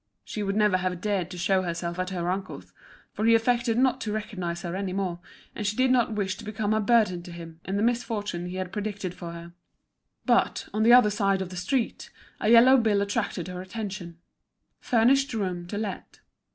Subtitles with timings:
[0.25, 2.73] She would never have dared to show herself at her uncle's,
[3.13, 5.19] for he affected not to recognise her any more,
[5.53, 8.55] and she did not wish to become a burden to him, in the misfortune he
[8.55, 9.53] had predicted for her.
[10.25, 12.09] But, on the other side of the street,
[12.39, 14.17] a yellow bill attracted her attention.
[14.79, 16.21] "Furnished room to let."